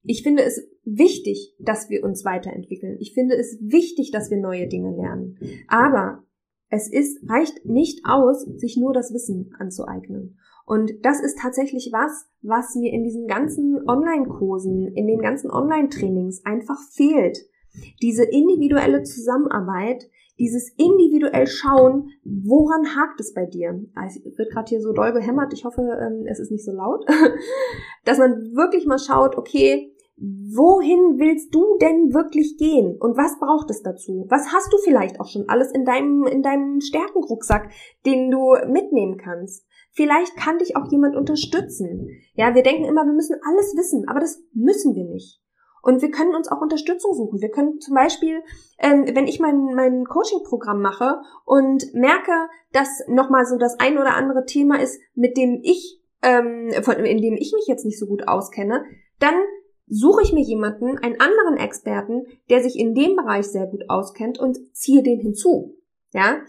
ich 0.03 0.23
finde 0.23 0.43
es 0.43 0.65
wichtig, 0.85 1.55
dass 1.59 1.89
wir 1.89 2.03
uns 2.03 2.23
weiterentwickeln. 2.23 2.97
Ich 2.99 3.13
finde 3.13 3.35
es 3.35 3.57
wichtig, 3.61 4.11
dass 4.11 4.29
wir 4.29 4.37
neue 4.37 4.67
Dinge 4.67 4.95
lernen. 4.95 5.37
Aber 5.67 6.23
es 6.73 6.91
ist, 6.91 7.29
reicht 7.29 7.65
nicht 7.65 8.03
aus, 8.03 8.45
sich 8.57 8.77
nur 8.77 8.93
das 8.93 9.13
Wissen 9.13 9.53
anzueignen. 9.59 10.39
Und 10.65 10.91
das 11.03 11.21
ist 11.21 11.37
tatsächlich 11.37 11.91
was, 11.91 12.25
was 12.41 12.73
mir 12.73 12.91
in 12.91 13.03
diesen 13.03 13.27
ganzen 13.27 13.87
Online-Kursen, 13.87 14.87
in 14.87 15.05
den 15.05 15.19
ganzen 15.19 15.51
Online-Trainings 15.51 16.43
einfach 16.45 16.79
fehlt. 16.91 17.37
Diese 18.01 18.23
individuelle 18.23 19.03
Zusammenarbeit, 19.03 20.09
dieses 20.39 20.69
individuell 20.77 21.45
schauen, 21.45 22.09
woran 22.23 22.95
hakt 22.95 23.19
es 23.19 23.35
bei 23.35 23.45
dir? 23.45 23.79
Es 24.07 24.15
wird 24.35 24.49
gerade 24.51 24.69
hier 24.69 24.81
so 24.81 24.93
doll 24.93 25.13
behämmert, 25.13 25.53
ich 25.53 25.65
hoffe, 25.65 25.81
ähm, 25.81 26.25
es 26.25 26.39
ist 26.39 26.49
nicht 26.49 26.65
so 26.65 26.71
laut. 26.71 27.05
Dass 28.05 28.17
man 28.17 28.55
wirklich 28.55 28.87
mal 28.87 28.97
schaut, 28.97 29.37
okay, 29.37 29.92
wohin 30.17 31.17
willst 31.17 31.53
du 31.53 31.77
denn 31.81 32.13
wirklich 32.13 32.57
gehen 32.57 32.97
und 32.99 33.17
was 33.17 33.39
braucht 33.39 33.69
es 33.69 33.81
dazu? 33.81 34.25
Was 34.29 34.53
hast 34.53 34.71
du 34.71 34.77
vielleicht 34.77 35.19
auch 35.19 35.27
schon 35.27 35.49
alles 35.49 35.71
in 35.71 35.85
deinem, 35.85 36.25
in 36.25 36.43
deinem 36.43 36.81
Stärkenrucksack, 36.81 37.71
den 38.05 38.29
du 38.29 38.55
mitnehmen 38.67 39.17
kannst? 39.17 39.65
Vielleicht 39.91 40.35
kann 40.35 40.57
dich 40.57 40.75
auch 40.75 40.91
jemand 40.91 41.15
unterstützen. 41.15 42.09
Ja, 42.35 42.55
wir 42.55 42.63
denken 42.63 42.85
immer, 42.85 43.05
wir 43.05 43.13
müssen 43.13 43.37
alles 43.47 43.75
wissen, 43.75 44.07
aber 44.07 44.19
das 44.19 44.41
müssen 44.53 44.95
wir 44.95 45.05
nicht. 45.05 45.39
Und 45.83 46.01
wir 46.01 46.11
können 46.11 46.33
uns 46.33 46.47
auch 46.47 46.61
Unterstützung 46.61 47.13
suchen. 47.13 47.41
Wir 47.41 47.51
können 47.51 47.79
zum 47.81 47.93
Beispiel, 47.93 48.41
ähm, 48.79 49.05
wenn 49.13 49.27
ich 49.27 49.39
mein, 49.39 49.75
mein 49.75 50.05
Coaching-Programm 50.05 50.81
mache 50.81 51.19
und 51.43 51.93
merke, 51.93 52.31
dass 52.71 53.03
nochmal 53.07 53.45
so 53.45 53.57
das 53.57 53.79
ein 53.79 53.97
oder 53.97 54.15
andere 54.15 54.45
Thema 54.45 54.79
ist, 54.79 54.99
mit 55.13 55.35
dem 55.35 55.59
ich, 55.61 56.01
ähm, 56.21 56.71
von, 56.83 56.95
in 56.95 57.21
dem 57.21 57.35
ich 57.35 57.51
mich 57.53 57.67
jetzt 57.67 57.85
nicht 57.85 57.99
so 57.99 58.05
gut 58.05 58.27
auskenne, 58.29 58.85
dann 59.19 59.35
suche 59.93 60.23
ich 60.23 60.33
mir 60.33 60.43
jemanden, 60.43 60.97
einen 60.97 61.19
anderen 61.19 61.57
Experten, 61.57 62.25
der 62.49 62.63
sich 62.63 62.77
in 62.77 62.95
dem 62.95 63.15
Bereich 63.15 63.45
sehr 63.45 63.67
gut 63.67 63.89
auskennt 63.89 64.39
und 64.39 64.57
ziehe 64.75 65.03
den 65.03 65.19
hinzu. 65.19 65.77
Ja? 66.13 66.39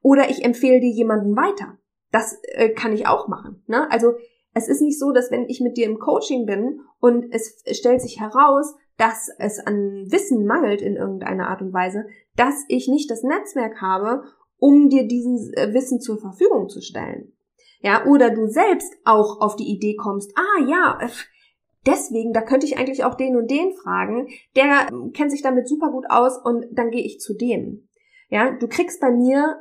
Oder 0.00 0.30
ich 0.30 0.44
empfehle 0.44 0.80
dir 0.80 0.90
jemanden 0.90 1.36
weiter. 1.36 1.78
Das 2.10 2.38
äh, 2.52 2.70
kann 2.70 2.92
ich 2.92 3.06
auch 3.06 3.28
machen. 3.28 3.62
Ne? 3.66 3.90
Also 3.90 4.14
es 4.54 4.68
ist 4.68 4.80
nicht 4.80 4.98
so, 4.98 5.12
dass 5.12 5.30
wenn 5.30 5.48
ich 5.48 5.60
mit 5.60 5.76
dir 5.76 5.86
im 5.86 5.98
Coaching 5.98 6.46
bin 6.46 6.80
und 7.00 7.26
es 7.32 7.62
stellt 7.72 8.00
sich 8.00 8.20
heraus, 8.20 8.74
dass 8.96 9.28
es 9.38 9.58
an 9.58 10.06
Wissen 10.10 10.46
mangelt 10.46 10.80
in 10.80 10.96
irgendeiner 10.96 11.48
Art 11.48 11.60
und 11.60 11.72
Weise, 11.72 12.06
dass 12.36 12.64
ich 12.68 12.88
nicht 12.88 13.10
das 13.10 13.22
Netzwerk 13.22 13.80
habe, 13.80 14.22
um 14.58 14.88
dir 14.88 15.06
diesen 15.06 15.52
äh, 15.54 15.74
Wissen 15.74 16.00
zur 16.00 16.18
Verfügung 16.18 16.68
zu 16.68 16.80
stellen. 16.80 17.32
Ja, 17.80 18.06
oder 18.06 18.30
du 18.30 18.46
selbst 18.46 18.94
auch 19.04 19.40
auf 19.40 19.56
die 19.56 19.70
Idee 19.70 19.96
kommst, 19.96 20.32
ah 20.36 20.64
ja, 20.66 20.98
deswegen, 21.86 22.32
da 22.32 22.42
könnte 22.42 22.66
ich 22.66 22.78
eigentlich 22.78 23.04
auch 23.04 23.14
den 23.14 23.36
und 23.36 23.50
den 23.50 23.72
fragen, 23.72 24.28
der 24.56 24.88
kennt 25.12 25.30
sich 25.30 25.42
damit 25.42 25.68
super 25.68 25.90
gut 25.90 26.04
aus 26.08 26.38
und 26.42 26.66
dann 26.72 26.90
gehe 26.90 27.04
ich 27.04 27.20
zu 27.20 27.34
dem. 27.34 27.88
Ja, 28.28 28.50
du 28.50 28.68
kriegst 28.68 29.00
bei 29.00 29.10
mir 29.10 29.60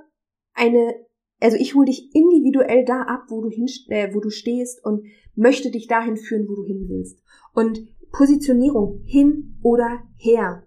eine, 0.53 0.95
also 1.39 1.57
ich 1.57 1.75
hole 1.75 1.85
dich 1.85 2.13
individuell 2.13 2.85
da 2.85 3.03
ab, 3.03 3.25
wo 3.29 3.41
du 3.41 3.49
hin, 3.49 3.67
äh, 3.89 4.13
wo 4.13 4.19
du 4.19 4.29
stehst 4.29 4.83
und 4.85 5.05
möchte 5.35 5.71
dich 5.71 5.87
dahin 5.87 6.17
führen, 6.17 6.47
wo 6.47 6.55
du 6.55 6.63
hin 6.63 6.85
willst. 6.87 7.21
Und 7.53 7.87
Positionierung 8.11 9.01
hin 9.05 9.59
oder 9.63 10.03
her. 10.17 10.63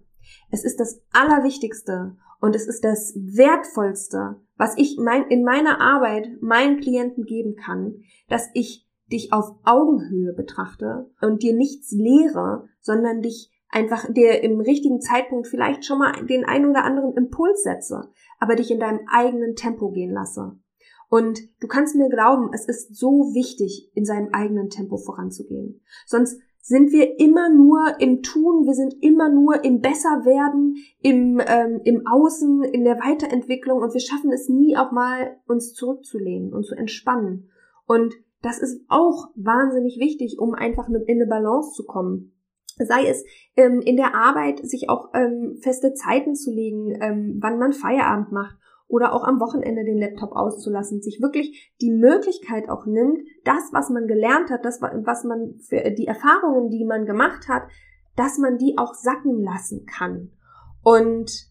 Es 0.51 0.63
ist 0.63 0.79
das 0.79 1.01
Allerwichtigste 1.11 2.17
und 2.39 2.55
es 2.55 2.67
ist 2.67 2.83
das 2.83 3.15
Wertvollste, 3.15 4.41
was 4.57 4.77
ich 4.77 4.97
mein, 4.99 5.27
in 5.29 5.43
meiner 5.43 5.79
Arbeit 5.81 6.29
meinen 6.41 6.79
Klienten 6.79 7.23
geben 7.23 7.55
kann, 7.55 8.03
dass 8.27 8.49
ich 8.53 8.86
dich 9.11 9.33
auf 9.33 9.55
Augenhöhe 9.63 10.33
betrachte 10.33 11.09
und 11.21 11.43
dir 11.43 11.55
nichts 11.55 11.91
lehre, 11.91 12.67
sondern 12.81 13.21
dich 13.21 13.51
einfach 13.69 14.11
dir 14.11 14.43
im 14.43 14.59
richtigen 14.59 15.01
Zeitpunkt 15.01 15.47
vielleicht 15.47 15.85
schon 15.85 15.99
mal 15.99 16.25
den 16.25 16.45
einen 16.45 16.69
oder 16.69 16.83
anderen 16.83 17.13
Impuls 17.13 17.63
setze, 17.63 18.09
aber 18.39 18.55
dich 18.55 18.71
in 18.71 18.79
deinem 18.79 19.01
eigenen 19.07 19.55
Tempo 19.55 19.91
gehen 19.91 20.11
lasse. 20.11 20.57
Und 21.09 21.39
du 21.61 21.67
kannst 21.67 21.95
mir 21.95 22.09
glauben, 22.09 22.49
es 22.53 22.65
ist 22.65 22.97
so 22.97 23.33
wichtig, 23.33 23.91
in 23.93 24.05
seinem 24.05 24.33
eigenen 24.33 24.69
Tempo 24.69 24.97
voranzugehen. 24.97 25.81
Sonst 26.05 26.39
sind 26.61 26.91
wir 26.91 27.17
immer 27.17 27.49
nur 27.49 27.79
im 27.99 28.23
Tun, 28.23 28.65
wir 28.65 28.73
sind 28.73 28.95
immer 29.01 29.29
nur 29.29 29.63
im 29.63 29.79
Besserwerden, 29.79 30.75
im, 30.99 31.41
ähm, 31.45 31.79
im 31.85 32.05
Außen, 32.05 32.61
in 32.63 32.83
der 32.83 32.97
Weiterentwicklung 32.97 33.81
und 33.81 33.93
wir 33.93 34.01
schaffen 34.01 34.33
es 34.33 34.49
nie 34.49 34.75
auch 34.75 34.91
mal, 34.91 35.37
uns 35.47 35.73
zurückzulehnen 35.73 36.53
und 36.53 36.65
zu 36.65 36.75
entspannen. 36.75 37.49
Und 37.85 38.15
das 38.47 38.59
ist 38.59 38.81
auch 38.87 39.27
wahnsinnig 39.35 39.99
wichtig, 39.99 40.37
um 40.39 40.53
einfach 40.53 40.87
in 40.87 40.95
eine 40.95 41.27
Balance 41.27 41.73
zu 41.73 41.85
kommen. 41.85 42.33
Sei 42.77 43.07
es 43.07 43.25
ähm, 43.55 43.81
in 43.81 43.97
der 43.97 44.15
Arbeit, 44.15 44.59
sich 44.65 44.89
auch 44.89 45.09
ähm, 45.13 45.57
feste 45.61 45.93
Zeiten 45.93 46.35
zu 46.35 46.51
legen, 46.51 46.97
ähm, 47.01 47.39
wann 47.41 47.59
man 47.59 47.73
Feierabend 47.73 48.31
macht 48.31 48.55
oder 48.87 49.13
auch 49.13 49.23
am 49.23 49.39
Wochenende 49.41 49.83
den 49.83 49.97
Laptop 49.97 50.31
auszulassen, 50.31 51.01
sich 51.01 51.19
wirklich 51.21 51.73
die 51.81 51.91
Möglichkeit 51.91 52.69
auch 52.69 52.85
nimmt, 52.85 53.19
das, 53.43 53.69
was 53.73 53.89
man 53.89 54.07
gelernt 54.07 54.49
hat, 54.49 54.63
das, 54.63 54.79
was 54.81 55.23
man 55.25 55.59
für 55.67 55.91
die 55.91 56.07
Erfahrungen, 56.07 56.69
die 56.69 56.85
man 56.85 57.05
gemacht 57.05 57.49
hat, 57.49 57.63
dass 58.15 58.37
man 58.37 58.57
die 58.57 58.77
auch 58.77 58.93
sacken 58.93 59.41
lassen 59.41 59.85
kann. 59.85 60.31
Und 60.83 61.49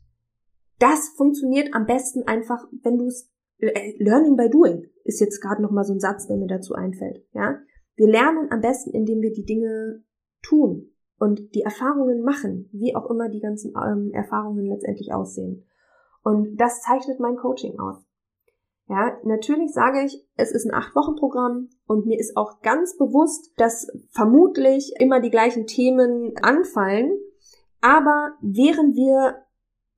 das 0.78 1.08
funktioniert 1.16 1.74
am 1.74 1.86
besten 1.86 2.22
einfach, 2.26 2.64
wenn 2.82 2.98
du 2.98 3.06
es 3.06 3.24
äh, 3.24 3.35
Learning 3.58 4.36
by 4.36 4.50
Doing 4.50 4.86
ist 5.04 5.20
jetzt 5.20 5.40
gerade 5.40 5.62
noch 5.62 5.70
mal 5.70 5.84
so 5.84 5.94
ein 5.94 6.00
Satz, 6.00 6.26
der 6.26 6.36
mir 6.36 6.46
dazu 6.46 6.74
einfällt. 6.74 7.24
Ja, 7.32 7.58
wir 7.94 8.08
lernen 8.08 8.48
am 8.50 8.60
besten, 8.60 8.90
indem 8.90 9.22
wir 9.22 9.32
die 9.32 9.44
Dinge 9.44 10.04
tun 10.42 10.90
und 11.18 11.54
die 11.54 11.62
Erfahrungen 11.62 12.22
machen, 12.22 12.68
wie 12.72 12.94
auch 12.94 13.08
immer 13.10 13.28
die 13.28 13.40
ganzen 13.40 13.72
ähm, 13.76 14.10
Erfahrungen 14.12 14.66
letztendlich 14.66 15.12
aussehen. 15.12 15.64
Und 16.22 16.56
das 16.56 16.82
zeichnet 16.82 17.20
mein 17.20 17.36
Coaching 17.36 17.78
aus. 17.78 18.04
Ja, 18.88 19.16
natürlich 19.24 19.72
sage 19.72 20.04
ich, 20.04 20.24
es 20.36 20.52
ist 20.52 20.64
ein 20.64 20.74
Acht-Wochen-Programm 20.74 21.70
und 21.86 22.06
mir 22.06 22.20
ist 22.20 22.36
auch 22.36 22.60
ganz 22.60 22.96
bewusst, 22.96 23.52
dass 23.56 23.88
vermutlich 24.10 24.92
immer 25.00 25.20
die 25.20 25.30
gleichen 25.30 25.66
Themen 25.66 26.34
anfallen. 26.40 27.18
Aber 27.80 28.34
wären 28.40 28.94
wir 28.94 29.42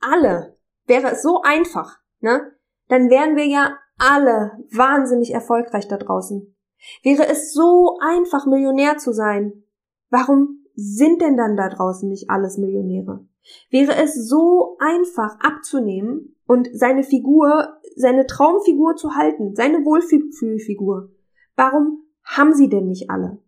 alle, 0.01 0.57
wäre 0.87 1.13
es 1.13 1.23
so 1.23 1.43
einfach, 1.43 1.99
ne, 2.21 2.53
dann 2.89 3.11
wären 3.11 3.37
wir 3.37 3.47
ja 3.47 3.79
alle 3.99 4.65
wahnsinnig 4.73 5.33
erfolgreich 5.33 5.89
da 5.89 5.97
draußen. 5.97 6.55
Wäre 7.03 7.27
es 7.29 7.53
so 7.53 7.99
einfach, 8.01 8.47
Millionär 8.47 8.99
zu 8.99 9.13
sein, 9.13 9.65
warum 10.11 10.65
sind 10.75 11.21
denn 11.21 11.37
dann 11.37 11.57
da 11.57 11.69
draußen 11.69 12.09
nicht 12.09 12.31
alles 12.31 12.57
Millionäre? 12.57 13.27
Wäre 13.71 13.97
es 13.97 14.29
so 14.29 14.77
einfach 14.79 15.39
abzunehmen 15.41 16.37
und 16.47 16.69
seine 16.73 17.03
Figur, 17.03 17.79
seine 17.97 18.27
Traumfigur 18.27 18.95
zu 18.97 19.15
halten, 19.15 19.55
seine 19.55 19.85
Wohlfühlfigur, 19.85 21.11
warum 21.57 22.05
haben 22.23 22.55
sie 22.55 22.69
denn 22.69 22.87
nicht 22.87 23.11
alle? 23.11 23.39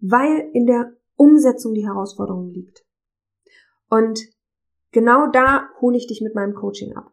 Weil 0.00 0.48
in 0.52 0.66
der 0.66 0.92
Umsetzung 1.16 1.74
die 1.74 1.86
Herausforderung 1.86 2.50
liegt. 2.50 2.84
Und 3.90 4.20
genau 4.92 5.26
da 5.30 5.68
hole 5.80 5.96
ich 5.96 6.06
dich 6.06 6.20
mit 6.20 6.34
meinem 6.34 6.54
Coaching 6.54 6.96
ab. 6.96 7.12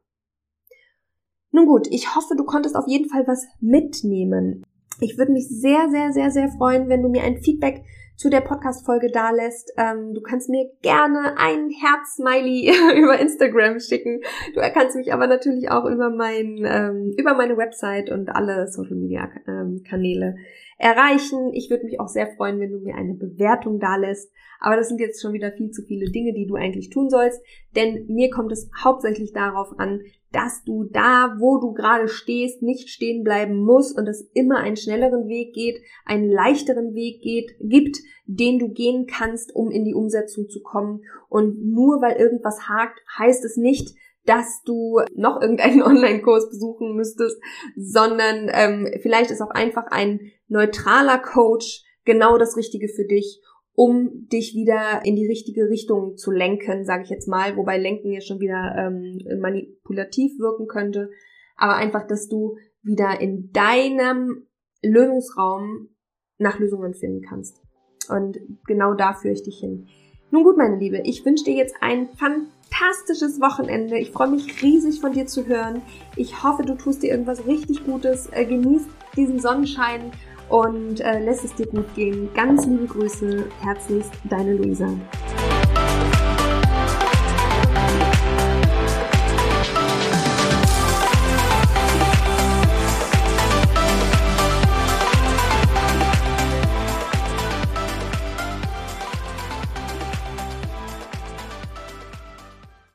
Nun 1.56 1.68
gut, 1.68 1.88
ich 1.90 2.14
hoffe, 2.14 2.36
du 2.36 2.44
konntest 2.44 2.76
auf 2.76 2.86
jeden 2.86 3.08
Fall 3.08 3.26
was 3.28 3.48
mitnehmen. 3.62 4.66
Ich 5.00 5.18
würde 5.18 5.32
mich 5.32 5.48
sehr, 5.48 5.88
sehr, 5.90 6.12
sehr, 6.12 6.30
sehr 6.30 6.50
freuen, 6.50 6.90
wenn 6.90 7.02
du 7.02 7.08
mir 7.08 7.24
ein 7.24 7.38
Feedback 7.38 7.82
zu 8.18 8.30
der 8.30 8.42
Podcast-Folge 8.42 9.10
da 9.10 9.32
lässt. 9.32 9.72
Ähm, 9.78 10.14
du 10.14 10.20
kannst 10.20 10.50
mir 10.50 10.70
gerne 10.82 11.38
ein 11.38 11.70
Herz-Smiley 11.70 12.74
über 13.02 13.18
Instagram 13.18 13.80
schicken. 13.80 14.20
Du 14.54 14.60
kannst 14.74 14.98
mich 14.98 15.14
aber 15.14 15.28
natürlich 15.28 15.72
auch 15.72 15.86
über 15.86 16.10
mein, 16.10 16.62
ähm, 16.66 17.14
über 17.18 17.36
meine 17.36 17.56
Website 17.56 18.10
und 18.10 18.28
alle 18.36 18.68
Social-Media-Kanäle 18.68 20.36
ähm, 20.38 20.46
erreichen. 20.78 21.54
Ich 21.54 21.70
würde 21.70 21.86
mich 21.86 22.02
auch 22.02 22.10
sehr 22.10 22.28
freuen, 22.36 22.60
wenn 22.60 22.74
du 22.74 22.80
mir 22.80 22.96
eine 22.96 23.14
Bewertung 23.14 23.80
da 23.80 23.96
lässt. 23.96 24.30
Aber 24.60 24.76
das 24.76 24.90
sind 24.90 25.00
jetzt 25.00 25.22
schon 25.22 25.32
wieder 25.32 25.54
viel 25.54 25.72
zu 25.72 25.84
viele 25.84 26.12
Dinge, 26.12 26.34
die 26.34 26.48
du 26.48 26.56
eigentlich 26.56 26.90
tun 26.90 27.10
sollst. 27.10 27.42
Denn 27.78 28.08
mir 28.08 28.30
kommt 28.30 28.52
es 28.52 28.70
hauptsächlich 28.84 29.32
darauf 29.32 29.80
an, 29.80 30.02
dass 30.36 30.66
du 30.66 30.84
da, 30.84 31.38
wo 31.40 31.60
du 31.60 31.72
gerade 31.72 32.10
stehst, 32.10 32.62
nicht 32.62 32.90
stehen 32.90 33.24
bleiben 33.24 33.56
musst 33.56 33.98
und 33.98 34.06
es 34.08 34.30
immer 34.34 34.58
einen 34.58 34.76
schnelleren 34.76 35.30
Weg 35.30 35.54
geht, 35.54 35.82
einen 36.04 36.30
leichteren 36.30 36.94
Weg 36.94 37.22
geht, 37.22 37.56
gibt, 37.62 38.00
den 38.26 38.60
du 38.60 38.68
gehen 38.68 39.08
kannst, 39.08 39.56
um 39.56 39.72
in 39.72 39.86
die 39.86 39.94
Umsetzung 39.94 40.50
zu 40.50 40.62
kommen. 40.62 41.04
Und 41.30 41.64
nur 41.64 42.02
weil 42.02 42.18
irgendwas 42.18 42.68
hakt, 42.68 43.00
heißt 43.18 43.46
es 43.46 43.56
nicht, 43.56 43.96
dass 44.26 44.62
du 44.66 45.00
noch 45.16 45.42
irgendeinen 45.42 45.82
Online-Kurs 45.84 46.50
besuchen 46.50 46.98
müsstest, 46.98 47.38
sondern 47.78 48.50
ähm, 48.52 48.90
vielleicht 49.02 49.32
ist 49.32 49.42
auch 49.42 49.52
einfach 49.52 49.86
ein 49.88 50.20
neutraler 50.50 51.20
Coach 51.20 51.86
genau 52.04 52.38
das 52.38 52.58
Richtige 52.58 52.90
für 52.90 53.06
dich 53.06 53.42
um 53.76 54.28
dich 54.32 54.56
wieder 54.56 55.02
in 55.04 55.16
die 55.16 55.28
richtige 55.28 55.70
Richtung 55.70 56.16
zu 56.16 56.32
lenken, 56.32 56.86
sage 56.86 57.04
ich 57.04 57.10
jetzt 57.10 57.28
mal, 57.28 57.58
wobei 57.58 57.78
lenken 57.78 58.12
ja 58.12 58.22
schon 58.22 58.40
wieder 58.40 58.74
ähm, 58.78 59.20
manipulativ 59.40 60.40
wirken 60.40 60.68
könnte, 60.68 61.10
aber 61.58 61.76
einfach, 61.76 62.08
dass 62.08 62.28
du 62.28 62.58
wieder 62.82 63.20
in 63.20 63.52
deinem 63.52 64.48
Lösungsraum 64.82 65.90
nach 66.38 66.60
Lösungen 66.60 66.94
finden 66.94 67.22
kannst. 67.22 67.62
Und 68.10 68.40
genau 68.66 68.94
da 68.94 69.14
führe 69.14 69.34
ich 69.34 69.44
dich 69.44 69.60
hin. 69.60 69.88
Nun 70.32 70.44
gut, 70.44 70.58
meine 70.58 70.78
Liebe, 70.78 71.02
ich 71.04 71.26
wünsche 71.26 71.46
dir 71.46 71.56
jetzt 71.56 71.76
ein 71.82 72.08
fantastisches 72.08 73.42
Wochenende. 73.42 73.98
Ich 73.98 74.12
freue 74.12 74.30
mich 74.30 74.62
riesig 74.62 75.00
von 75.00 75.14
dir 75.14 75.28
zu 75.28 75.48
hören. 75.48 75.82
Ich 76.16 76.44
hoffe, 76.44 76.64
du 76.64 76.76
tust 76.76 77.04
dir 77.04 77.12
irgendwas 77.12 77.46
richtig 77.46 77.86
Gutes. 77.86 78.28
Äh, 78.32 78.46
genießt 78.46 78.88
diesen 79.16 79.40
Sonnenschein 79.40 80.12
und 80.50 81.02
äh, 81.02 81.20
lässt 81.20 81.46
es 81.46 81.56
dir 81.56 81.68
gut 81.68 81.94
gehen. 81.96 82.30
Ganz 82.34 82.66
liebe 82.66 82.86
Grüße, 82.86 83.46
herzlichst, 83.62 84.12
deine 84.30 84.54
Luisa. 84.54 84.90